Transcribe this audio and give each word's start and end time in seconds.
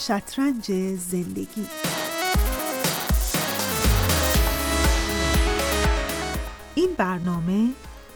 شطرنج 0.00 0.72
زندگی. 0.96 1.66
این 6.74 6.94
برنامه 6.96 7.68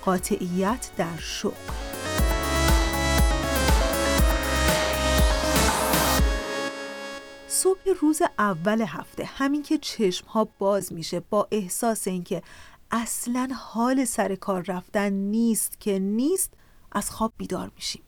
قاطعیت 0.04 0.90
در 0.96 1.16
شغل 1.18 1.52
صبح 7.48 7.80
روز 8.00 8.22
اول 8.38 8.80
هفته 8.80 9.24
همین 9.24 9.62
که 9.62 9.78
چشم 9.78 10.26
ها 10.26 10.48
باز 10.58 10.92
میشه 10.92 11.20
با 11.20 11.48
احساس 11.50 12.08
اینکه 12.08 12.42
اصلا 12.90 13.48
حال 13.56 14.04
سر 14.04 14.34
کار 14.34 14.64
رفتن 14.68 15.12
نیست 15.12 15.80
که 15.80 15.98
نیست 15.98 16.50
از 16.92 17.10
خواب 17.10 17.32
بیدار 17.36 17.70
میشیم. 17.76 18.02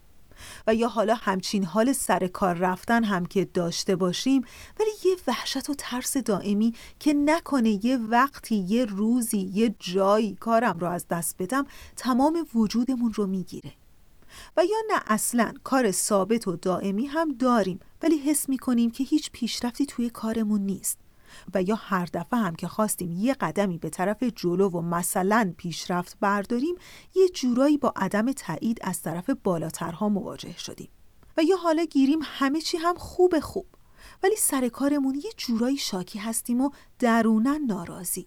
و 0.66 0.74
یا 0.74 0.88
حالا 0.88 1.14
همچین 1.14 1.64
حال 1.64 1.92
سر 1.92 2.26
کار 2.26 2.54
رفتن 2.54 3.04
هم 3.04 3.26
که 3.26 3.44
داشته 3.44 3.96
باشیم 3.96 4.44
ولی 4.80 4.90
یه 5.04 5.16
وحشت 5.26 5.70
و 5.70 5.74
ترس 5.78 6.16
دائمی 6.16 6.74
که 6.98 7.14
نکنه 7.14 7.86
یه 7.86 7.96
وقتی 7.96 8.56
یه 8.56 8.84
روزی 8.84 9.50
یه 9.54 9.74
جایی 9.78 10.34
کارم 10.40 10.78
رو 10.78 10.90
از 10.90 11.08
دست 11.08 11.36
بدم 11.38 11.66
تمام 11.96 12.46
وجودمون 12.54 13.12
رو 13.12 13.26
می‌گیره. 13.26 13.72
و 14.56 14.64
یا 14.64 14.76
نه 14.90 15.02
اصلا 15.06 15.52
کار 15.64 15.90
ثابت 15.90 16.48
و 16.48 16.56
دائمی 16.56 17.06
هم 17.06 17.32
داریم 17.32 17.80
ولی 18.02 18.18
حس 18.18 18.48
می‌کنیم 18.48 18.90
که 18.90 19.04
هیچ 19.04 19.30
پیشرفتی 19.32 19.86
توی 19.86 20.10
کارمون 20.10 20.60
نیست. 20.60 21.03
و 21.54 21.62
یا 21.62 21.74
هر 21.74 22.08
دفعه 22.14 22.38
هم 22.40 22.54
که 22.54 22.68
خواستیم 22.68 23.12
یه 23.12 23.34
قدمی 23.34 23.78
به 23.78 23.90
طرف 23.90 24.22
جلو 24.22 24.68
و 24.68 24.80
مثلا 24.80 25.54
پیشرفت 25.56 26.16
برداریم 26.20 26.74
یه 27.14 27.28
جورایی 27.28 27.78
با 27.78 27.92
عدم 27.96 28.32
تایید 28.32 28.78
از 28.82 29.02
طرف 29.02 29.30
بالاترها 29.30 30.08
مواجه 30.08 30.58
شدیم. 30.58 30.88
و 31.36 31.42
یا 31.42 31.56
حالا 31.56 31.84
گیریم 31.84 32.18
همه 32.22 32.60
چی 32.60 32.76
هم 32.76 32.94
خوب 32.94 33.40
خوب. 33.40 33.66
ولی 34.22 34.36
سر 34.36 34.68
کارمون 34.68 35.14
یه 35.14 35.30
جورایی 35.36 35.76
شاکی 35.76 36.18
هستیم 36.18 36.60
و 36.60 36.70
درونن 36.98 37.64
ناراضی. 37.66 38.26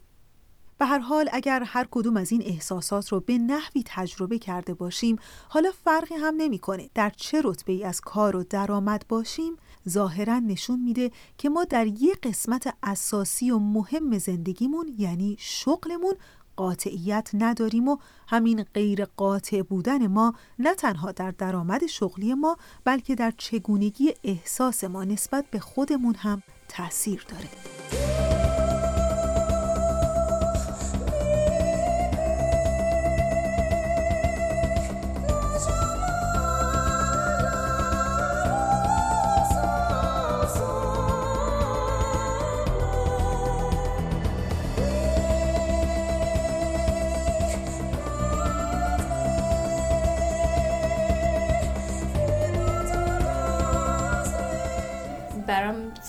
به 0.77 0.85
هر 0.85 0.99
حال 0.99 1.29
اگر 1.31 1.63
هر 1.63 1.87
کدوم 1.91 2.17
از 2.17 2.31
این 2.31 2.43
احساسات 2.45 3.09
رو 3.09 3.19
به 3.19 3.37
نحوی 3.37 3.83
تجربه 3.85 4.39
کرده 4.39 4.73
باشیم 4.73 5.15
حالا 5.49 5.71
فرقی 5.85 6.15
هم 6.15 6.35
نمی‌کنه. 6.37 6.89
در 6.95 7.09
چه 7.09 7.41
رتبه 7.43 7.73
ای 7.73 7.83
از 7.83 8.01
کار 8.01 8.35
و 8.35 8.43
درآمد 8.43 9.05
باشیم 9.09 9.57
ظاهرا 9.89 10.39
نشون 10.39 10.79
میده 10.79 11.11
که 11.37 11.49
ما 11.49 11.63
در 11.63 11.87
یه 11.87 12.13
قسمت 12.23 12.73
اساسی 12.83 13.51
و 13.51 13.59
مهم 13.59 14.17
زندگیمون 14.17 14.95
یعنی 14.97 15.37
شغلمون 15.39 16.13
قاطعیت 16.55 17.29
نداریم 17.33 17.87
و 17.87 17.97
همین 18.27 18.63
غیر 18.63 19.05
قاطع 19.05 19.61
بودن 19.61 20.07
ما 20.07 20.33
نه 20.59 20.75
تنها 20.75 21.11
در 21.11 21.31
درآمد 21.31 21.85
شغلی 21.85 22.33
ما 22.33 22.57
بلکه 22.83 23.15
در 23.15 23.33
چگونگی 23.37 24.13
احساس 24.23 24.83
ما 24.83 25.03
نسبت 25.03 25.45
به 25.51 25.59
خودمون 25.59 26.15
هم 26.15 26.43
تاثیر 26.67 27.25
داره. 27.29 27.76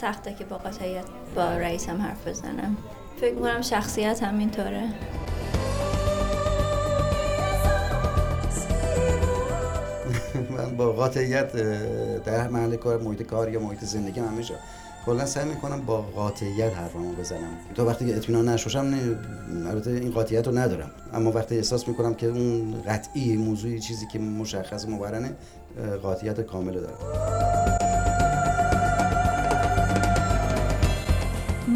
سخته 0.00 0.34
که 0.34 0.44
با 0.44 0.58
قاطعیت 0.58 1.04
با 1.36 1.42
رئیسم 1.42 2.02
حرف 2.02 2.28
بزنم 2.28 2.76
فکر 3.20 3.34
می‌کنم 3.34 3.62
شخصیت 3.62 4.22
هم 4.22 4.38
اینطوره 4.38 4.82
من 10.56 10.76
با 10.76 10.92
قاطعیت 10.92 11.52
در 12.22 12.48
محل 12.48 12.76
کار 12.76 13.02
محیط 13.02 13.22
کار 13.22 13.48
یا 13.52 13.60
محیط 13.60 13.84
زندگی 13.84 14.20
همیشه 14.20 14.54
کلا 15.06 15.26
سعی 15.26 15.48
می‌کنم 15.48 15.80
با 15.86 16.02
قاطعیت 16.02 16.74
حرفمو 16.74 17.12
بزنم. 17.12 17.58
تو 17.74 17.84
وقتی 17.84 18.12
اطمینان 18.12 18.48
نشوشم 18.48 18.94
البته 19.66 19.90
این 19.90 20.10
قاطعیت 20.10 20.46
رو 20.46 20.58
ندارم. 20.58 20.90
اما 21.12 21.32
وقتی 21.32 21.56
احساس 21.56 21.88
می‌کنم 21.88 22.14
که 22.14 22.26
اون 22.26 22.82
قطعی 22.86 23.36
موضوعی 23.36 23.80
چیزی 23.80 24.06
که 24.06 24.18
مشخص 24.18 24.88
مبرنه 24.88 25.36
قاطعیت 26.02 26.40
کامل 26.40 26.80
دارم. 26.80 27.77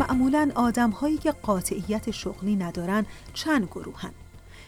معمولا 0.02 0.50
آدم 0.54 0.90
هایی 0.90 1.18
که 1.18 1.32
قاطعیت 1.32 2.10
شغلی 2.10 2.56
ندارن 2.56 3.06
چند 3.34 3.64
گروهن. 3.64 4.12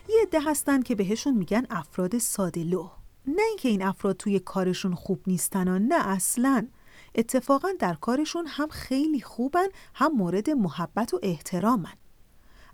یه 0.08 0.16
عده 0.22 0.40
هستن 0.40 0.82
که 0.82 0.94
بهشون 0.94 1.34
میگن 1.34 1.66
افراد 1.70 2.18
ساده 2.18 2.64
لوح. 2.64 2.90
نه 3.26 3.42
اینکه 3.48 3.68
این 3.68 3.82
افراد 3.82 4.16
توی 4.16 4.38
کارشون 4.38 4.94
خوب 4.94 5.20
نیستن 5.26 5.68
و 5.68 5.78
نه 5.78 6.08
اصلا. 6.08 6.66
اتفاقا 7.14 7.68
در 7.78 7.94
کارشون 7.94 8.46
هم 8.46 8.68
خیلی 8.68 9.20
خوبن 9.20 9.66
هم 9.94 10.12
مورد 10.12 10.50
محبت 10.50 11.14
و 11.14 11.20
احترامن. 11.22 11.94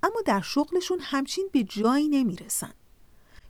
اما 0.02 0.20
در 0.26 0.40
شغلشون 0.40 0.98
همچین 1.00 1.48
به 1.52 1.62
جایی 1.62 2.08
نمی‌رسن. 2.08 2.72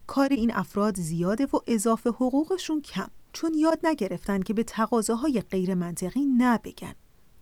کار 0.06 0.28
این 0.28 0.54
افراد 0.54 0.96
زیاده 0.96 1.46
و 1.46 1.58
اضافه 1.66 2.10
حقوقشون 2.10 2.80
کم 2.80 3.08
چون 3.32 3.54
یاد 3.54 3.78
نگرفتن 3.84 4.42
که 4.42 4.54
به 4.54 4.62
تقاضاهای 4.62 5.40
غیر 5.40 5.74
منطقی 5.74 6.24
نبگن. 6.38 6.94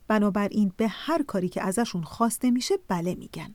بنابراین 0.09 0.73
به 0.77 0.89
هر 0.89 1.23
کاری 1.23 1.49
که 1.49 1.63
ازشون 1.63 2.03
خواسته 2.03 2.51
میشه 2.51 2.75
بله 2.89 3.15
میگن. 3.15 3.55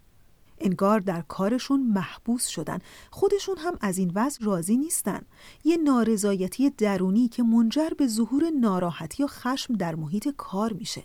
انگار 0.58 1.00
در 1.00 1.22
کارشون 1.22 1.84
محبوس 1.84 2.48
شدن. 2.48 2.80
خودشون 3.12 3.58
هم 3.58 3.78
از 3.82 3.98
این 3.98 4.12
وضع 4.16 4.46
راضی 4.46 4.78
نیستن. 4.78 5.22
یه 5.64 5.78
نارضایتی 5.78 6.70
درونی 6.70 7.28
که 7.28 7.44
منجر 7.44 7.90
به 7.98 8.08
ظهور 8.08 8.50
ناراحتی 8.50 9.24
و 9.24 9.28
خشم 9.28 9.74
در 9.74 9.96
محیط 9.96 10.30
کار 10.38 10.74
میشه 10.74 11.04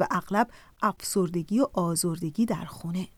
و 0.00 0.06
اغلب 0.10 0.50
افسردگی 0.82 1.60
و 1.60 1.66
آزردگی 1.72 2.46
در 2.46 2.64
خونه. 2.64 3.08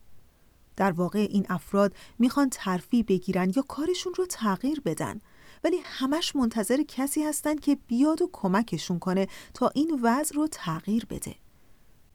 در 0.77 0.93
واقع 0.93 1.27
این 1.31 1.47
افراد 1.49 1.95
می‌خوان 2.19 2.51
ترفی 2.51 3.03
بگیرن 3.03 3.53
یا 3.57 3.63
کارشون 3.69 4.15
رو 4.15 4.27
تغییر 4.27 4.81
بدن. 4.81 5.21
ولی 5.65 5.77
همش 5.85 6.37
منتظر 6.37 6.83
کسی 6.89 7.23
هستن 7.23 7.57
که 7.57 7.79
بیاد 7.87 8.23
و 8.23 8.31
کمکشون 8.33 8.99
کنه 8.99 9.29
تا 9.55 9.71
این 9.75 10.01
وضع 10.03 10.35
رو 10.35 10.49
تغییر 10.49 11.07
بده. 11.07 11.35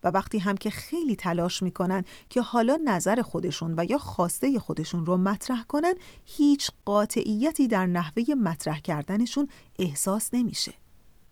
و 0.03 0.07
وقتی 0.07 0.39
هم 0.39 0.57
که 0.57 0.69
خیلی 0.69 1.15
تلاش 1.15 1.63
می‌کنن 1.63 2.03
که 2.29 2.41
حالا 2.41 2.79
نظر 2.85 3.21
خودشون 3.21 3.73
و 3.77 3.85
یا 3.89 3.97
خواسته 3.97 4.59
خودشون 4.59 5.05
رو 5.05 5.17
مطرح 5.17 5.63
کنن 5.63 5.93
هیچ 6.25 6.71
قاطعیتی 6.85 7.67
در 7.67 7.85
نحوه 7.85 8.23
مطرح 8.33 8.79
کردنشون 8.79 9.47
احساس 9.79 10.29
نمیشه. 10.33 10.73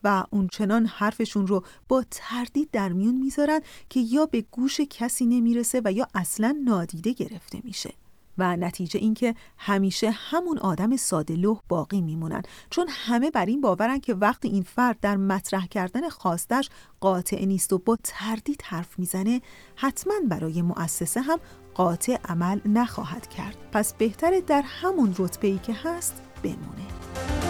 و 0.04 0.24
اون 0.30 0.48
چنان 0.48 0.86
حرفشون 0.86 1.48
رو 1.48 1.64
با 1.88 2.06
تردید 2.12 2.72
در 2.72 2.90
میون 2.90 3.16
می‌ذارن 3.16 3.60
که 3.90 4.00
یا 4.00 4.26
به 4.26 4.42
گوش 4.52 4.82
کسی 4.82 5.26
نمی‌رسه 5.26 5.82
و 5.86 5.92
یا 5.92 6.08
اصلا 6.16 6.60
نادیده 6.64 7.14
گرفته 7.14 7.62
میشه. 7.64 7.94
و 8.40 8.56
نتیجه 8.56 9.00
اینکه 9.00 9.36
همیشه 9.58 10.12
همون 10.12 10.58
آدم 10.58 10.96
ساده 10.96 11.36
لوح 11.36 11.60
باقی 11.68 12.02
میمونن. 12.02 12.42
چون 12.70 12.88
همه 12.90 13.32
بر 13.32 13.46
این 13.46 13.62
باورن 13.62 14.00
که 14.00 14.14
وقتی 14.14 14.48
این 14.48 14.64
فرد 14.64 15.00
در 15.00 15.18
مطرح 15.18 15.68
کردن 15.68 16.10
خواستش 16.10 16.70
قاطع 17.00 17.46
نیست 17.46 17.74
و 17.74 17.78
با 17.78 17.98
تردید 18.04 18.62
حرف 18.66 19.00
می‌زنه 19.00 19.42
حتما 19.76 20.14
برای 20.30 20.62
مؤسسه 20.62 21.22
هم 21.22 21.40
قاطع 21.74 22.18
عمل 22.26 22.60
نخواهد 22.66 23.28
کرد. 23.28 23.58
پس 23.72 23.94
بهتره 23.94 24.42
در 24.42 24.62
همون 24.66 25.16
رتبه 25.20 25.48
ای 25.48 25.60
که 25.60 25.74
هست 25.74 26.22
بمونه. 26.44 27.49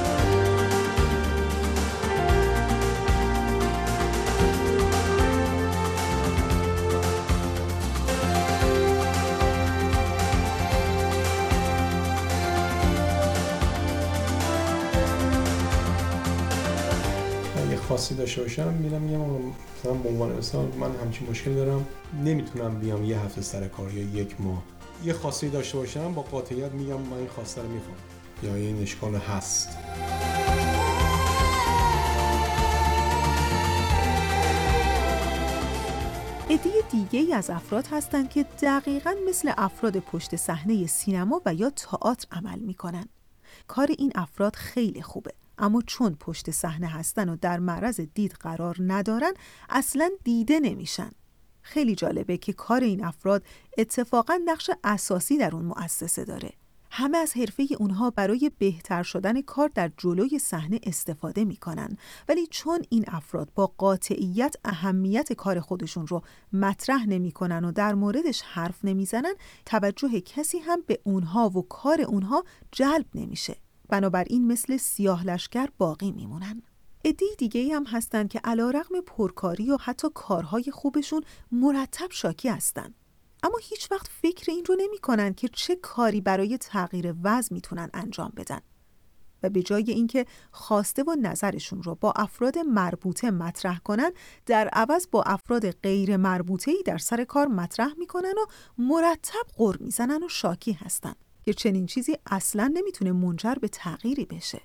خاصی 18.00 18.16
داشته 18.16 18.42
باشم 18.42 18.74
میرم 18.74 19.02
میگم 19.02 19.20
مثلا 19.80 19.94
به 19.94 20.10
عنوان 20.10 20.32
مثال 20.32 20.66
من 20.80 20.92
همچین 20.96 21.30
مشکل 21.30 21.56
دارم 21.56 21.88
نمی‌تونم 22.24 22.80
بیام 22.80 23.04
یه 23.04 23.20
هفته 23.20 23.42
سر 23.42 23.68
کار 23.68 23.94
یا 23.94 24.22
یک 24.22 24.42
ماه. 24.42 24.64
یه 25.04 25.14
خاصی 25.14 25.50
داشته 25.50 25.78
باشم 25.78 26.14
با 26.14 26.22
قاطعیت 26.22 26.72
میگم 26.72 27.02
من 27.02 27.18
این 27.18 27.28
خواسته 27.28 27.62
رو 27.62 27.68
می‌خوام. 27.68 27.96
یا 28.44 28.56
این 28.56 28.82
اشکال 28.82 29.16
هست. 29.16 29.70
عده 36.50 36.70
دیگه 36.92 37.20
ای 37.20 37.34
از 37.34 37.50
افراد 37.50 37.88
هستند 37.92 38.30
که 38.30 38.46
دقیقا 38.62 39.14
مثل 39.30 39.52
افراد 39.58 39.98
پشت 39.98 40.36
صحنه 40.36 40.88
سینما 40.88 41.42
و 41.46 41.54
یا 41.54 41.70
تئاتر 41.70 42.28
عمل 42.32 42.60
می‌کنن. 42.60 43.06
کار 43.68 43.88
این 43.98 44.12
افراد 44.16 44.56
خیلی 44.56 45.02
خوبه. 45.02 45.34
اما 45.60 45.82
چون 45.82 46.16
پشت 46.20 46.52
صحنه 46.52 46.88
هستن 46.88 47.30
و 47.30 47.36
در 47.36 47.60
معرض 47.60 48.00
دید 48.00 48.32
قرار 48.32 48.76
ندارن 48.80 49.34
اصلا 49.70 50.10
دیده 50.24 50.60
نمیشن. 50.60 51.12
خیلی 51.62 51.96
جالبه 51.96 52.38
که 52.38 52.54
کار 52.54 52.82
این 52.82 53.06
افراد 53.06 53.44
اتفاقا 53.78 54.40
نقش 54.46 54.70
اساسی 54.84 55.38
در 55.38 55.56
اون 55.56 55.66
مؤسسه 55.66 56.26
داره. 56.26 56.54
همه 56.92 57.18
از 57.18 57.38
حرفه 57.38 57.68
اونها 57.80 58.10
برای 58.10 58.52
بهتر 58.58 59.04
شدن 59.04 59.42
کار 59.42 59.72
در 59.76 59.92
جلوی 59.98 60.40
صحنه 60.40 60.80
استفاده 60.84 61.46
می‌کنن. 61.46 61.98
ولی 62.30 62.48
چون 62.48 62.82
این 62.90 63.06
افراد 63.08 63.52
با 63.56 63.68
قاطعیت 63.78 64.56
اهمیت 64.66 65.34
کار 65.34 65.60
خودشون 65.60 66.08
رو 66.08 66.22
مطرح 66.54 67.06
نمی‌کنن 67.06 67.66
و 67.66 67.72
در 67.72 67.94
موردش 67.94 68.42
حرف 68.42 68.86
نمی‌زنن 68.86 69.34
توجه 69.66 70.22
کسی 70.22 70.60
هم 70.60 70.82
به 70.88 71.00
اونها 71.04 71.50
و 71.50 71.62
کار 71.62 72.02
اونها 72.02 72.44
جلب 72.72 73.06
نمیشه. 73.16 73.56
بنابراین 73.90 74.48
مثل 74.48 74.78
سیاه 74.78 75.26
لشکر 75.26 75.68
باقی 75.78 76.12
میمونن. 76.12 76.62
عده 77.06 77.26
دیگه 77.38 77.76
هم 77.76 77.86
هستن 77.86 78.28
که 78.28 78.40
علا 78.44 78.70
رقم 78.70 79.02
پرکاری 79.02 79.72
و 79.72 79.78
حتی 79.78 80.08
کارهای 80.14 80.64
خوبشون 80.72 81.24
مرتب 81.52 82.12
شاکی 82.12 82.50
هستن. 82.50 82.94
اما 83.44 83.58
هیچ 83.62 83.92
وقت 83.92 84.08
فکر 84.08 84.52
این 84.52 84.66
رو 84.66 84.76
نمی 84.80 84.98
کنن 84.98 85.34
که 85.34 85.48
چه 85.48 85.76
کاری 85.76 86.22
برای 86.22 86.58
تغییر 86.58 87.16
وضع 87.24 87.54
می‌تونن 87.54 87.90
انجام 87.94 88.34
بدن. 88.38 88.60
و 89.44 89.50
به 89.50 89.64
جای 89.64 89.92
اینکه 89.92 90.26
خواسته 90.52 91.04
و 91.04 91.16
نظرشون 91.22 91.84
رو 91.84 91.96
با 91.96 92.12
افراد 92.16 92.58
مربوطه 92.58 93.32
مطرح 93.32 93.80
کنن 93.80 94.12
در 94.46 94.68
عوض 94.68 95.08
با 95.12 95.24
افراد 95.24 95.72
غیر 95.72 96.18
مربوطه 96.18 96.72
ای 96.72 96.84
در 96.86 96.98
سر 96.98 97.24
کار 97.24 97.48
مطرح 97.48 97.94
می‌کنن 97.98 98.34
و 98.38 98.46
مرتب 98.78 99.46
غر 99.58 99.76
می‌زنن 99.80 100.24
و 100.24 100.30
شاکی 100.30 100.72
هستن. 100.72 101.14
که 101.50 101.54
چنین 101.54 101.86
چیزی 101.86 102.18
اصلا 102.26 102.72
نمی‌تونه 102.74 103.12
منجر 103.12 103.54
به 103.54 103.68
تغییری 103.68 104.26
بشه. 104.26 104.62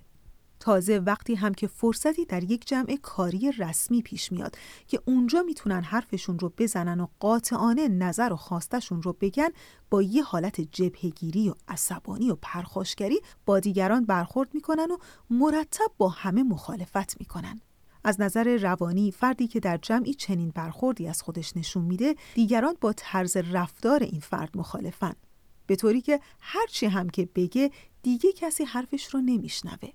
تازه 0.60 0.98
وقتی 0.98 1.34
هم 1.34 1.54
که 1.54 1.66
فرصتی 1.66 2.24
در 2.24 2.44
یک 2.44 2.66
جمع 2.66 2.96
کاری 3.02 3.52
رسمی 3.52 4.02
پیش 4.02 4.32
میاد 4.32 4.56
که 4.86 5.00
اونجا 5.04 5.42
می‌تونن 5.42 5.82
حرفشون 5.82 6.38
رو 6.38 6.52
بزنن 6.58 7.00
و 7.00 7.06
قاطعانه 7.20 7.88
نظر 7.88 8.32
و 8.32 8.36
خواستشون 8.36 9.02
رو 9.02 9.12
بگن 9.12 9.48
با 9.90 10.02
یه 10.02 10.22
حالت 10.22 10.60
جبهگیری 10.60 11.50
و 11.50 11.54
عصبانی 11.68 12.30
و 12.30 12.36
پرخاشگری 12.42 13.20
با 13.46 13.60
دیگران 13.60 14.04
برخورد 14.04 14.54
می‌کنن 14.54 14.90
و 14.90 14.96
مرتب 15.30 15.90
با 15.98 16.08
همه 16.08 16.42
مخالفت 16.42 17.20
می‌کنن. 17.20 17.60
از 18.04 18.20
نظر 18.20 18.56
روانی 18.56 19.10
فردی 19.10 19.46
که 19.46 19.60
در 19.60 19.76
جمعی 19.76 20.14
چنین 20.14 20.52
برخوردی 20.54 21.08
از 21.08 21.22
خودش 21.22 21.56
نشون 21.56 21.84
میده 21.84 22.14
دیگران 22.34 22.76
با 22.80 22.92
طرز 22.96 23.36
رفتار 23.36 24.02
این 24.02 24.20
فرد 24.20 24.56
مخالفن. 24.56 25.14
به 25.66 25.76
طوری 25.76 26.00
که 26.00 26.20
هرچی 26.40 26.86
هم 26.86 27.10
که 27.10 27.28
بگه 27.34 27.70
دیگه 28.02 28.32
کسی 28.32 28.64
حرفش 28.64 29.14
رو 29.14 29.20
نمیشنوه. 29.20 29.88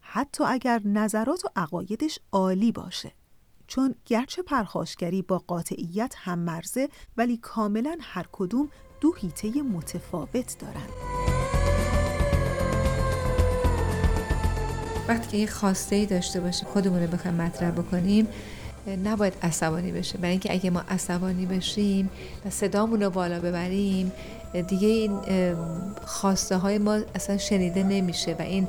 حتی 0.00 0.44
اگر 0.44 0.80
نظرات 0.84 1.44
و 1.44 1.48
عقایدش 1.56 2.18
عالی 2.32 2.72
باشه. 2.72 3.12
چون 3.66 3.94
گرچه 4.06 4.42
پرخاشگری 4.42 5.22
با 5.22 5.38
قاطعیت 5.38 6.14
هم 6.18 6.38
مرزه 6.38 6.88
ولی 7.16 7.36
کاملا 7.36 7.96
هر 8.00 8.26
کدوم 8.32 8.68
دو 9.00 9.12
هیته 9.12 9.62
متفاوت 9.62 10.58
دارن. 10.58 10.88
وقتی 15.08 15.28
که 15.28 15.36
یه 15.36 15.46
خواسته 15.46 15.96
ای 15.96 16.06
داشته 16.06 16.40
باشیم 16.40 16.68
خودمون 16.68 17.02
رو 17.02 17.06
بخوایم 17.06 17.36
مطرح 17.36 17.70
بکنیم 17.70 18.28
نباید 19.04 19.34
عصبانی 19.42 19.92
بشه. 19.92 20.18
برای 20.18 20.30
اینکه 20.30 20.52
اگه 20.52 20.70
ما 20.70 20.82
عصبانی 20.88 21.46
بشیم 21.46 22.10
و 22.46 22.50
صدامون 22.50 23.02
رو 23.02 23.10
بالا 23.10 23.40
ببریم 23.40 24.12
دیگه 24.68 24.88
این 24.88 25.20
خواسته 26.04 26.56
های 26.56 26.78
ما 26.78 26.98
اصلا 27.14 27.38
شنیده 27.38 27.82
نمیشه 27.82 28.36
و 28.38 28.42
این 28.42 28.68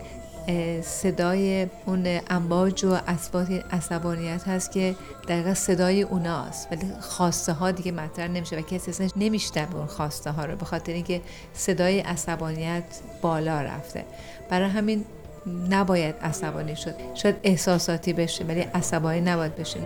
صدای 0.84 1.68
اون 1.86 2.20
امواج 2.30 2.86
و 2.86 2.98
اصوات 3.08 3.52
عصبانیت 3.72 4.48
هست 4.48 4.72
که 4.72 4.96
دقیقا 5.28 5.54
صدای 5.54 6.02
اوناست. 6.02 6.68
ولی 6.72 6.82
خواسته 7.02 7.54
ها 7.54 7.72
دیگه 7.72 7.92
مطرح 7.92 8.28
نمیشه 8.28 8.58
و 8.58 8.62
کسی 8.62 8.92
اصلا 8.92 9.08
نمیشنوه 9.16 9.76
اون 9.76 9.86
خواسته 9.86 10.32
ها 10.32 10.46
رو 10.46 10.56
به 10.56 10.66
خاطر 10.66 10.94
اینکه 10.94 11.22
صدای 11.54 12.00
عصبانیت 12.00 12.84
بالا 13.22 13.62
رفته. 13.62 14.06
برای 14.50 14.70
همین 14.70 15.06
نباید 15.70 16.16
عصبانی 16.16 16.76
شد. 16.76 16.96
شاید 17.16 17.36
احساساتی 17.44 18.14
بشه 18.14 18.44
ولی 18.44 18.62
عصبانی 18.62 19.22
نباید 19.22 19.56
بشه 19.56 19.80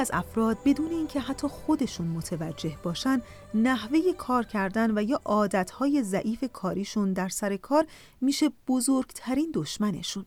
از 0.00 0.10
افراد 0.14 0.58
بدون 0.64 0.90
اینکه 0.90 1.20
حتی 1.20 1.48
خودشون 1.48 2.06
متوجه 2.06 2.76
باشن 2.82 3.22
نحوه 3.54 3.98
کار 4.18 4.44
کردن 4.44 4.98
و 4.98 5.02
یا 5.02 5.20
عادتهای 5.24 6.02
ضعیف 6.02 6.44
کاریشون 6.52 7.12
در 7.12 7.28
سر 7.28 7.56
کار 7.56 7.86
میشه 8.20 8.50
بزرگترین 8.68 9.50
دشمنشون. 9.54 10.26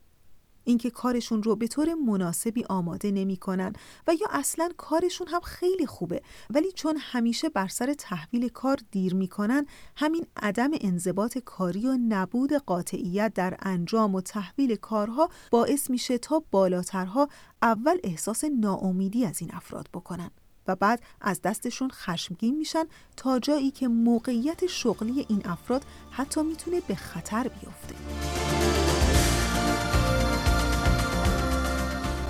اینکه 0.63 0.89
کارشون 0.89 1.43
رو 1.43 1.55
به 1.55 1.67
طور 1.67 1.93
مناسبی 1.93 2.63
آماده 2.69 3.11
نمی‌کنن 3.11 3.73
و 4.07 4.13
یا 4.21 4.27
اصلا 4.31 4.69
کارشون 4.77 5.27
هم 5.27 5.39
خیلی 5.39 5.85
خوبه 5.85 6.21
ولی 6.49 6.71
چون 6.71 6.97
همیشه 6.99 7.49
بر 7.49 7.67
سر 7.67 7.93
تحویل 7.93 8.49
کار 8.49 8.79
دیر 8.91 9.15
می‌کنن 9.15 9.65
همین 9.95 10.25
عدم 10.37 10.69
انضباط 10.81 11.37
کاری 11.37 11.87
و 11.87 11.97
نبود 12.07 12.53
قاطعیت 12.53 13.33
در 13.33 13.57
انجام 13.59 14.15
و 14.15 14.21
تحویل 14.21 14.75
کارها 14.75 15.29
باعث 15.51 15.89
میشه 15.89 16.17
تا 16.17 16.43
بالاترها 16.51 17.29
اول 17.61 17.97
احساس 18.03 18.43
ناامیدی 18.43 19.25
از 19.25 19.41
این 19.41 19.49
افراد 19.53 19.89
بکنن 19.93 20.31
و 20.67 20.75
بعد 20.75 21.01
از 21.21 21.41
دستشون 21.41 21.89
خشمگین 21.89 22.57
میشن 22.57 22.83
تا 23.17 23.39
جایی 23.39 23.71
که 23.71 23.87
موقعیت 23.87 24.65
شغلی 24.67 25.25
این 25.29 25.41
افراد 25.45 25.85
حتی 26.11 26.41
می‌تونه 26.41 26.81
به 26.87 26.95
خطر 26.95 27.43
بیفته. 27.43 28.72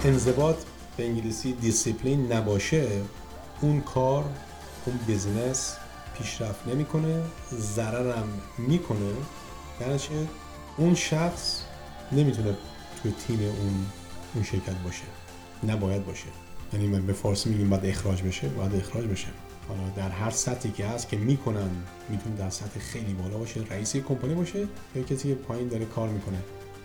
انضباط 0.06 0.56
به 0.98 1.06
انگلیسی 1.06 1.54
دیسیپلین 1.54 2.32
نباشه 2.34 2.88
اون 3.62 3.82
کار 3.82 4.26
اون 4.86 5.00
business 5.08 5.76
پیشرفت 6.18 6.68
نمی‌کنه 6.68 7.22
ضررم 7.54 8.28
می‌کنه. 8.58 9.14
یعنی 9.82 10.00
اون 10.78 10.96
شخص 10.96 11.62
نمی‌تونه 12.12 12.58
توی 13.02 13.14
تیم 13.28 13.40
اون 13.40 13.86
اون 14.36 14.44
شرکت 14.44 14.76
باشه. 14.84 15.04
نباید 15.68 16.06
باشه. 16.06 16.28
یعنی 16.74 16.88
من 16.88 17.06
به 17.06 17.14
فارسی 17.14 17.50
میگیم 17.50 17.70
باید 17.70 17.86
اخراج 17.86 18.22
بشه 18.22 18.48
باید 18.48 18.76
اخراج 18.76 19.06
بشه. 19.06 19.28
حالا 19.68 19.90
در 19.96 20.10
هر 20.10 20.30
سطحی 20.30 20.72
که 20.72 20.86
هست 20.86 21.10
که 21.10 21.18
می‌کنن 21.18 21.70
می‌تونه 22.10 22.36
در 22.36 22.50
سطح 22.50 22.80
خیلی 22.80 23.14
بالا 23.14 23.38
باشه 23.38 23.62
رئیس 23.70 23.96
کمپانی 23.96 24.34
باشه 24.34 24.68
یا 24.96 25.04
کسی 25.04 25.28
که 25.28 25.36
پایین 25.36 25.68
داره 25.68 25.86
کار 25.86 26.10
می‌کنه. 26.10 26.38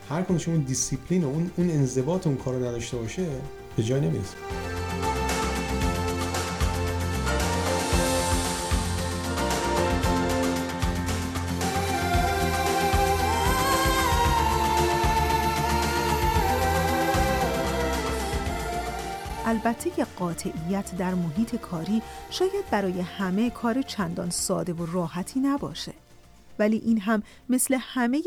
هر 0.08 0.22
کنه 0.22 0.40
اون 0.46 0.60
دیسیپلین 0.60 1.24
و 1.24 1.28
اون 1.28 1.50
اون 1.56 1.70
انضباط 1.70 2.26
اون 2.26 2.36
کارو 2.36 2.58
نداشته 2.58 2.96
باشه 2.96 3.26
به 3.76 3.82
جای 3.82 4.00
نمی‌رسه 4.00 4.36
البته 19.48 19.90
که 19.90 20.06
قاطعیت 20.18 20.96
در 20.98 21.14
محیط 21.14 21.56
کاری 21.56 22.02
شاید 22.30 22.70
برای 22.70 23.00
همه 23.00 23.50
کار 23.50 23.82
چندان 23.82 24.30
ساده 24.30 24.72
و 24.72 24.86
راحتی 24.86 25.40
نباشه. 25.40 25.92
ولی 26.58 26.76
این 26.76 27.00
هم 27.00 27.22
مثل 27.48 27.78
همه 27.80 28.22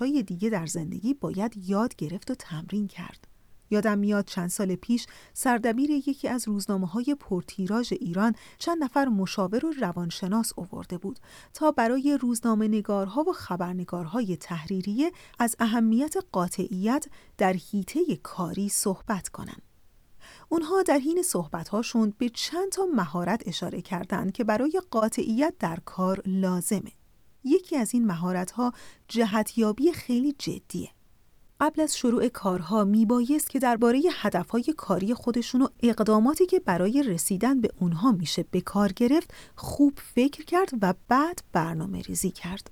های 0.00 0.22
دیگه 0.22 0.50
در 0.50 0.66
زندگی 0.66 1.14
باید 1.14 1.56
یاد 1.68 1.96
گرفت 1.96 2.30
و 2.30 2.34
تمرین 2.34 2.88
کرد. 2.88 3.34
یادم 3.70 3.98
میاد 3.98 4.24
چند 4.24 4.48
سال 4.48 4.74
پیش 4.74 5.06
سردبیر 5.32 5.90
یکی 5.90 6.28
از 6.28 6.48
روزنامه 6.48 6.86
های 6.86 7.16
پرتیراژ 7.20 7.92
ایران 7.92 8.34
چند 8.58 8.84
نفر 8.84 9.04
مشاور 9.04 9.66
و 9.66 9.72
روانشناس 9.80 10.52
اوورده 10.56 10.98
بود 10.98 11.20
تا 11.54 11.70
برای 11.70 12.18
روزنامه 12.20 12.68
نگارها 12.68 13.22
و 13.22 13.32
خبرنگارهای 13.32 14.36
تحریریه 14.36 15.12
از 15.38 15.56
اهمیت 15.58 16.14
قاطعیت 16.32 17.06
در 17.38 17.52
حیطه 17.52 18.00
کاری 18.22 18.68
صحبت 18.68 19.28
کنند. 19.28 19.62
اونها 20.48 20.82
در 20.82 20.98
حین 20.98 21.22
صحبتهاشون 21.22 22.14
به 22.18 22.28
چند 22.28 22.72
تا 22.72 22.86
مهارت 22.94 23.42
اشاره 23.46 23.82
کردند 23.82 24.32
که 24.32 24.44
برای 24.44 24.80
قاطعیت 24.90 25.54
در 25.58 25.78
کار 25.84 26.22
لازمه. 26.26 26.92
یکی 27.44 27.76
از 27.76 27.94
این 27.94 28.06
مهارت‌ها 28.06 28.72
جهتیابی 29.08 29.92
خیلی 29.92 30.32
جدیه. 30.32 30.90
قبل 31.60 31.80
از 31.80 31.96
شروع 31.96 32.28
کارها 32.28 32.84
میبایست 32.84 33.50
که 33.50 33.58
درباره 33.58 34.02
هدفهای 34.12 34.74
کاری 34.76 35.14
خودشون 35.14 35.62
و 35.62 35.68
اقداماتی 35.82 36.46
که 36.46 36.60
برای 36.60 37.02
رسیدن 37.02 37.60
به 37.60 37.70
اونها 37.80 38.12
میشه 38.12 38.44
به 38.50 38.60
کار 38.60 38.92
گرفت 38.92 39.34
خوب 39.56 39.98
فکر 40.14 40.44
کرد 40.44 40.70
و 40.82 40.94
بعد 41.08 41.42
برنامه 41.52 42.00
ریزی 42.00 42.30
کرد. 42.30 42.70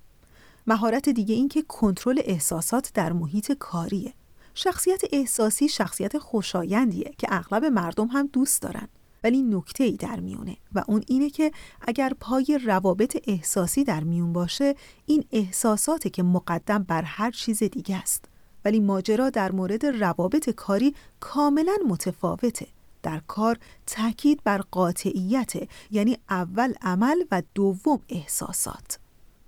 مهارت 0.67 1.09
دیگه 1.09 1.35
این 1.35 1.49
که 1.49 1.63
کنترل 1.63 2.21
احساسات 2.25 2.91
در 2.95 3.13
محیط 3.13 3.53
کاریه. 3.53 4.15
شخصیت 4.55 5.03
احساسی 5.13 5.69
شخصیت 5.69 6.19
خوشایندیه 6.19 7.15
که 7.19 7.27
اغلب 7.31 7.65
مردم 7.65 8.07
هم 8.07 8.27
دوست 8.27 8.63
دارن. 8.63 8.89
ولی 9.25 9.43
نکته 9.43 9.85
ای 9.85 9.97
در 9.97 10.21
میونه 10.21 10.57
و 10.75 10.85
اون 10.89 11.03
اینه 11.07 11.31
که 11.31 11.53
اگر 11.81 12.13
پای 12.21 12.61
روابط 12.65 13.17
احساسی 13.27 13.85
در 13.85 14.05
میون 14.05 14.33
باشه 14.33 14.75
این 15.07 15.25
احساساته 15.33 16.11
که 16.11 16.23
مقدم 16.23 16.83
بر 16.83 17.03
هر 17.03 17.31
چیز 17.31 17.63
دیگه 17.63 17.97
است. 17.97 18.25
ولی 18.65 18.81
ماجرا 18.81 19.31
در 19.31 19.53
مورد 19.53 19.87
روابط 19.87 20.51
کاری 20.51 20.95
کاملا 21.21 21.77
متفاوته. 21.89 22.67
در 23.03 23.21
کار 23.27 23.59
تاکید 23.87 24.41
بر 24.45 24.59
قاطعیت 24.71 25.53
یعنی 25.91 26.19
اول 26.31 26.75
عمل 26.83 27.17
و 27.31 27.43
دوم 27.55 28.01
احساسات. 28.09 29.02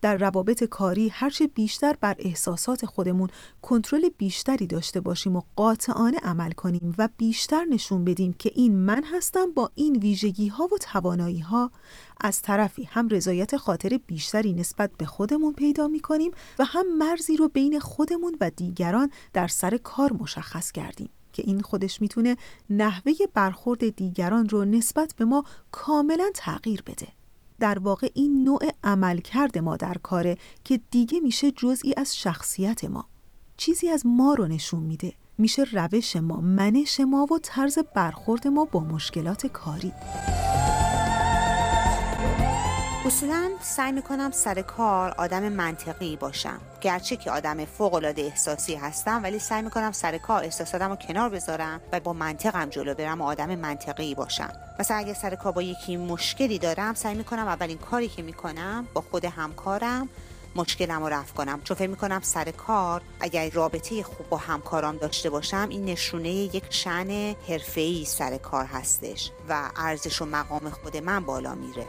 در 0.05 0.17
روابط 0.17 0.65
کاری 0.65 1.09
هرچه 1.09 1.47
بیشتر 1.47 1.97
بر 2.01 2.17
احساسات 2.19 2.87
خودمون 2.87 3.29
کنترل 3.63 4.09
بیشتری 4.19 4.67
داشته 4.67 5.01
باشیم 5.01 5.37
و 5.37 5.43
قاطعانه 5.57 6.19
عمل 6.19 6.53
کنیم 6.53 6.95
و 6.99 7.09
بیشتر 7.17 7.65
نشون 7.65 8.05
بدیم 8.05 8.33
که 8.33 8.51
این 8.55 8.77
من 8.77 9.05
هستم 9.05 9.53
با 9.53 9.71
این 9.75 9.97
ویژگی 9.97 10.49
ها 10.49 10.65
و 10.65 10.79
توانایی 10.81 11.41
ها 11.41 11.71
از 12.21 12.43
طرفی 12.43 12.85
هم 12.85 13.09
رضایت 13.09 13.57
خاطر 13.57 14.01
بیشتری 14.07 14.53
نسبت 14.53 14.91
به 14.99 15.07
خودمون 15.07 15.53
پیدا 15.53 15.89
می 15.89 16.01
کنیم 16.01 16.31
و 16.59 16.65
هم 16.65 16.99
مرزی 16.99 17.37
رو 17.37 17.49
بین 17.49 17.79
خودمون 17.79 18.37
و 18.41 18.51
دیگران 18.51 19.11
در 19.33 19.49
سر 19.49 19.77
کار 19.77 20.13
مشخص 20.13 20.73
کردیم 20.73 21.11
که 21.33 21.43
این 21.47 21.61
خودش 21.61 22.01
می‌تونه 22.01 22.37
نحوه 22.71 23.13
برخورد 23.35 23.97
دیگران 23.97 24.49
رو 24.49 24.65
نسبت 24.65 25.15
به 25.17 25.25
ما 25.25 25.45
کاملا 25.73 26.31
تغییر 26.35 26.83
بده. 26.83 27.24
در 27.61 27.79
واقع 27.79 28.09
این 28.15 28.45
نوع 28.45 28.61
عملکرد 28.85 29.59
ما 29.59 29.77
در 29.77 29.95
کاره 30.03 30.37
که 30.65 30.81
دیگه 30.91 31.21
میشه 31.21 31.51
جزئی 31.51 31.95
از 31.97 32.17
شخصیت 32.17 32.85
ما. 32.85 33.09
چیزی 33.57 33.89
از 33.89 34.07
ما 34.07 34.35
رو 34.35 34.47
نشون 34.47 34.83
میده. 34.83 35.13
میشه 35.39 35.65
روش 35.73 36.17
ما 36.17 36.41
منش 36.41 37.01
ما 37.01 37.27
و 37.31 37.39
طرز 37.43 37.79
برخورد 37.95 38.49
ما 38.49 38.65
با 38.65 38.81
مشکلات 38.81 39.47
کاری. 39.47 39.93
اصولا 43.07 43.51
سعی 43.61 43.93
می‌کنم 43.93 44.31
سر 44.31 44.63
کار 44.63 45.15
آدم 45.19 45.49
منطقی 45.49 46.17
باشم. 46.17 46.61
گرچه 46.81 47.17
که 47.17 47.31
آدم 47.31 47.65
فوق 47.65 47.95
العاده 47.95 48.23
احساسی 48.23 48.75
هستم 48.75 49.23
ولی 49.23 49.39
سعی 49.39 49.63
می‌کنم 49.63 49.93
سر 49.93 50.19
کار 50.19 50.45
احساساتم 50.45 50.91
رو 50.91 50.97
کنار 50.97 51.29
بذارم 51.29 51.81
و 51.93 52.01
با 52.01 52.13
منطقم 52.13 52.69
جلو 52.69 52.95
برم 52.95 53.21
و 53.21 53.25
آدم 53.25 53.55
منطقی 53.55 54.15
باشم. 54.15 54.53
مثلا 54.79 54.97
اگه 54.97 55.15
سر 55.15 55.35
کار 55.35 55.53
با 55.53 55.63
یکی 55.63 55.97
مشکلی 55.97 56.59
دارم 56.59 56.95
سعی 56.95 57.15
می‌کنم 57.15 57.49
اولین 57.49 57.79
کاری 57.79 58.09
که 58.09 58.23
می‌کنم 58.23 58.89
با 58.95 59.01
خود 59.11 59.25
همکارم 59.25 60.09
مشکلم 60.57 61.03
رو 61.03 61.09
رفت 61.09 61.35
کنم. 61.35 61.61
چون 61.63 61.77
فکر 61.77 61.91
می‌کنم 61.91 62.21
سر 62.23 62.51
کار 62.51 63.03
اگر 63.21 63.51
رابطه 63.51 64.03
خوب 64.03 64.29
با 64.29 64.37
همکارام 64.37 64.97
داشته 64.97 65.31
باشم 65.31 65.67
این 65.71 65.85
نشونه 65.85 66.31
یک 66.31 66.65
شن 66.71 67.35
حرفه‌ای 67.49 68.05
سر 68.05 68.37
کار 68.37 68.65
هستش 68.65 69.31
و 69.49 69.71
ارزش 69.77 70.23
و 70.23 70.25
مقام 70.25 70.71
خود 70.71 70.97
من 70.97 71.25
بالا 71.25 71.55
میره. 71.55 71.87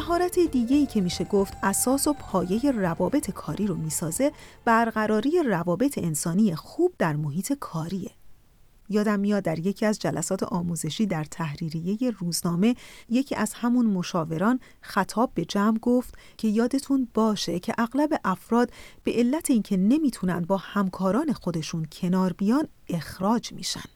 مهارت 0.00 0.38
دیگه 0.38 0.76
ای 0.76 0.86
که 0.86 1.00
میشه 1.00 1.24
گفت 1.24 1.54
اساس 1.62 2.06
و 2.06 2.12
پایه 2.12 2.70
روابط 2.70 3.30
کاری 3.30 3.66
رو 3.66 3.74
می‌سازه 3.74 4.32
برقراری 4.64 5.42
روابط 5.46 5.98
انسانی 5.98 6.54
خوب 6.54 6.94
در 6.98 7.16
محیط 7.16 7.52
کاریه. 7.52 8.10
یادم 8.88 9.20
میاد 9.20 9.42
در 9.42 9.58
یکی 9.58 9.86
از 9.86 9.98
جلسات 9.98 10.42
آموزشی 10.42 11.06
در 11.06 11.24
تحریریه 11.24 12.10
روزنامه 12.10 12.74
یکی 13.08 13.34
از 13.34 13.54
همون 13.54 13.86
مشاوران 13.86 14.60
خطاب 14.80 15.30
به 15.34 15.44
جمع 15.44 15.78
گفت 15.78 16.14
که 16.36 16.48
یادتون 16.48 17.08
باشه 17.14 17.58
که 17.58 17.74
اغلب 17.78 18.20
افراد 18.24 18.70
به 19.04 19.12
علت 19.12 19.50
اینکه 19.50 19.76
نمی‌تونن 19.76 20.40
با 20.40 20.56
همکاران 20.56 21.32
خودشون 21.32 21.86
کنار 21.92 22.32
بیان 22.32 22.68
اخراج 22.88 23.52
میشن 23.52 23.90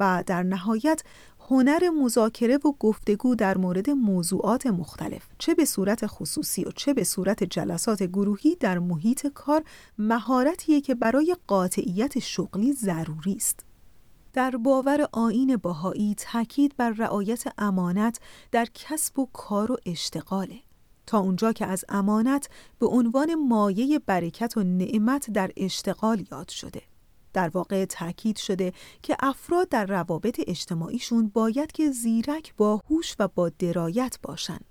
و 0.00 0.24
در 0.26 0.42
نهایت 0.42 1.02
هنر 1.50 1.90
مذاکره 1.90 2.56
و 2.56 2.72
گفتگو 2.78 3.34
در 3.34 3.58
مورد 3.58 3.90
موضوعات 3.90 4.66
مختلف. 4.66 5.22
چه 5.38 5.54
به 5.54 5.64
صورت 5.64 6.06
خصوصی 6.06 6.64
و 6.64 6.70
چه 6.70 6.94
به 6.94 7.04
صورت 7.04 7.44
جلسات 7.44 8.02
گروهی 8.02 8.56
در 8.56 8.78
محیط 8.78 9.26
کار 9.26 9.62
مهارتیه 9.98 10.80
که 10.80 10.94
برای 10.94 11.36
قاطعیت 11.46 12.18
شغلی 12.18 12.72
ضروری 12.72 13.32
است. 13.32 13.60
در 14.32 14.50
باور 14.50 15.08
آین 15.12 15.56
باهایی 15.56 16.14
تاکید 16.18 16.76
بر 16.76 16.90
رعایت 16.90 17.44
امانت 17.58 18.20
در 18.52 18.66
کسب 18.74 19.18
و 19.18 19.28
کار 19.32 19.72
و 19.72 19.76
اشتغاله. 19.86 20.58
تا 21.06 21.18
اونجا 21.18 21.52
که 21.52 21.66
از 21.66 21.84
امانت 21.88 22.48
به 22.78 22.86
عنوان 22.86 23.34
مایه 23.34 23.98
برکت 23.98 24.56
و 24.56 24.62
نعمت 24.62 25.30
در 25.30 25.50
اشتغال 25.56 26.24
یاد 26.32 26.48
شده. 26.48 26.82
در 27.32 27.48
واقع 27.48 27.84
تاکید 27.84 28.36
شده 28.36 28.72
که 29.02 29.16
افراد 29.20 29.68
در 29.68 29.86
روابط 29.86 30.40
اجتماعیشون 30.46 31.28
باید 31.28 31.72
که 31.72 31.90
زیرک 31.90 32.54
باهوش 32.56 33.16
و 33.18 33.28
با 33.28 33.48
درایت 33.48 34.18
باشند. 34.22 34.64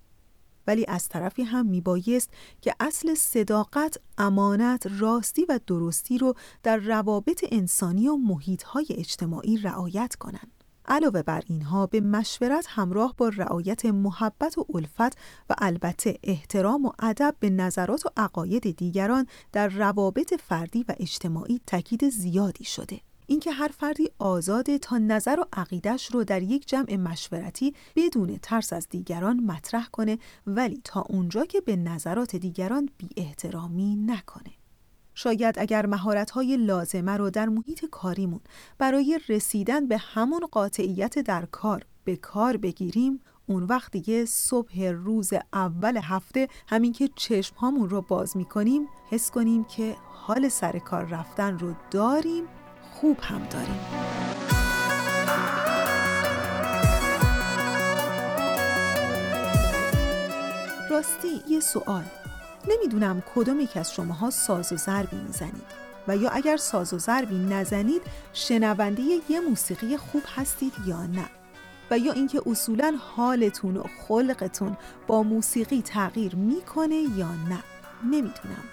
ولی 0.67 0.85
از 0.87 1.09
طرفی 1.09 1.43
هم 1.43 1.65
میبایست 1.65 2.29
که 2.61 2.75
اصل 2.79 3.13
صداقت، 3.13 3.97
امانت، 4.17 4.87
راستی 4.99 5.45
و 5.45 5.59
درستی 5.67 6.17
رو 6.17 6.33
در 6.63 6.77
روابط 6.77 7.45
انسانی 7.51 8.07
و 8.07 8.17
محیطهای 8.17 8.85
اجتماعی 8.89 9.57
رعایت 9.57 10.15
کنند. 10.15 10.58
علاوه 10.89 11.23
بر 11.23 11.43
اینها 11.45 11.87
به 11.87 12.01
مشورت 12.01 12.65
همراه 12.69 13.13
با 13.17 13.29
رعایت 13.29 13.85
محبت 13.85 14.57
و 14.57 14.65
الفت 14.75 15.17
و 15.49 15.55
البته 15.57 16.17
احترام 16.23 16.85
و 16.85 16.91
ادب 16.99 17.35
به 17.39 17.49
نظرات 17.49 18.05
و 18.05 18.09
عقاید 18.17 18.77
دیگران 18.77 19.27
در 19.51 19.67
روابط 19.67 20.33
فردی 20.33 20.85
و 20.87 20.95
اجتماعی 20.99 21.61
تاکید 21.67 22.09
زیادی 22.09 22.63
شده. 22.63 22.99
اینکه 23.27 23.51
هر 23.51 23.67
فردی 23.67 24.09
آزاده 24.19 24.77
تا 24.77 24.97
نظر 24.97 25.39
و 25.39 25.45
عقیدش 25.53 26.05
رو 26.05 26.23
در 26.23 26.41
یک 26.41 26.67
جمع 26.67 26.95
مشورتی 26.95 27.73
بدون 27.95 28.39
ترس 28.41 28.73
از 28.73 28.87
دیگران 28.89 29.39
مطرح 29.39 29.87
کنه 29.91 30.17
ولی 30.47 30.81
تا 30.83 31.01
اونجا 31.01 31.45
که 31.45 31.61
به 31.61 31.75
نظرات 31.75 32.35
دیگران 32.35 32.89
بی 32.97 33.09
احترامی 33.17 33.95
نکنه. 33.95 34.58
شاید 35.21 35.59
اگر 35.59 35.85
مهارت‌های 35.85 36.57
لازمه 36.57 37.17
رو 37.17 37.29
در 37.29 37.49
محیط 37.49 37.85
کاریمون 37.85 38.39
برای 38.77 39.19
رسیدن 39.29 39.87
به 39.87 39.97
همون 39.97 40.47
قاطعیت 40.51 41.19
در 41.19 41.45
کار 41.45 41.85
به 42.03 42.15
کار 42.15 42.57
بگیریم 42.57 43.21
اون 43.45 43.63
وقت 43.63 43.91
دیگه 43.91 44.25
صبح 44.25 44.83
روز 44.83 45.33
اول 45.53 45.99
هفته 46.03 46.47
همین 46.67 46.93
که 46.93 47.09
چشم 47.15 47.55
هامون 47.55 47.89
رو 47.89 48.01
باز 48.01 48.37
می‌کنیم 48.37 48.87
حس 49.09 49.31
کنیم 49.31 49.63
که 49.63 49.95
حال 50.11 50.49
سر 50.49 50.79
کار 50.79 51.05
رفتن 51.05 51.59
رو 51.59 51.73
داریم 51.91 52.43
خوب 52.91 53.17
هم 53.21 53.43
داریم. 53.43 53.79
راستی 60.89 61.41
یه 61.49 61.59
سوال. 61.59 62.18
نمی‌دونم 62.67 63.23
کدوم 63.35 63.59
یک 63.59 63.77
از 63.77 63.93
شماها 63.93 64.29
ساز 64.29 64.73
و 64.73 64.77
ضربی 64.77 65.17
می‌زنید 65.17 65.79
و 66.07 66.17
یا 66.17 66.29
اگر 66.29 66.57
ساز 66.57 66.93
و 66.93 66.99
ضربی 66.99 67.37
نزنید 67.37 68.01
شنونده 68.33 69.01
یه 69.29 69.39
موسیقی 69.49 69.97
خوب 69.97 70.23
هستید 70.35 70.73
یا 70.85 71.05
نه؟ 71.05 71.25
و 71.91 71.97
یا 71.97 72.13
اینکه 72.13 72.41
اصولا 72.45 72.97
حالتون 73.15 73.77
و 73.77 73.83
خلقتون 74.07 74.77
با 75.07 75.23
موسیقی 75.23 75.81
تغییر 75.81 76.35
می‌کنه 76.35 76.95
یا 76.95 77.29
نه؟ 77.49 77.63
نمی‌دونم. 78.03 78.63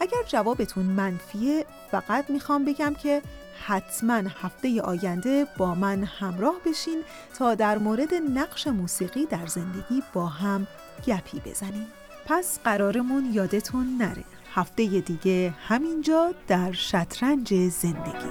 اگر 0.00 0.22
جوابتون 0.28 0.84
منفیه 0.84 1.66
فقط 1.90 2.30
می‌خوام 2.30 2.64
بگم 2.64 2.94
که 2.94 3.22
حتما 3.66 4.14
هفته 4.14 4.82
آینده 4.82 5.46
با 5.58 5.74
من 5.74 6.04
همراه 6.04 6.54
بشین 6.66 7.02
تا 7.38 7.54
در 7.54 7.78
مورد 7.78 8.14
نقش 8.14 8.66
موسیقی 8.66 9.26
در 9.26 9.46
زندگی 9.46 10.02
با 10.12 10.26
هم 10.26 10.66
گپی 11.06 11.40
بزنیم. 11.40 11.86
پس 12.26 12.58
قرارمون 12.64 13.30
یادتون 13.32 13.96
نره. 14.00 14.24
هفته 14.54 15.00
دیگه 15.00 15.54
همینجا 15.68 16.34
در 16.48 16.72
شطرنج 16.72 17.54
زندگی. 17.54 18.30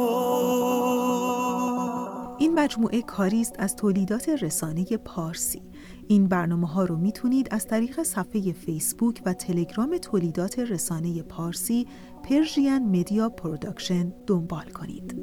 این 2.51 2.59
مجموعه 2.59 3.01
کاری 3.01 3.41
است 3.41 3.55
از 3.59 3.75
تولیدات 3.75 4.29
رسانه 4.29 4.83
پارسی 4.83 5.61
این 6.07 6.27
برنامه 6.27 6.67
ها 6.67 6.85
رو 6.85 6.97
می‌تونید 6.97 7.47
از 7.51 7.67
طریق 7.67 8.03
صفحه 8.03 8.53
فیسبوک 8.53 9.21
و 9.25 9.33
تلگرام 9.33 9.97
تولیدات 9.97 10.59
رسانه 10.59 11.23
پارسی 11.23 11.87
Persian 12.23 12.79
Media 12.79 13.29
Production 13.29 14.13
دنبال 14.27 14.65
کنید. 14.65 15.15